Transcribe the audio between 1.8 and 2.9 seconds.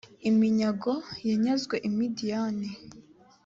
i midiyani